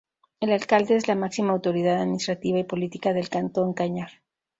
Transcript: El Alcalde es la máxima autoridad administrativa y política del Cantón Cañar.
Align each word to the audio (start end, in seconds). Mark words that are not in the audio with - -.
El 0.39 0.51
Alcalde 0.51 0.95
es 0.95 1.07
la 1.07 1.13
máxima 1.13 1.53
autoridad 1.53 2.01
administrativa 2.01 2.57
y 2.57 2.63
política 2.63 3.13
del 3.13 3.29
Cantón 3.29 3.75
Cañar. 3.75 4.09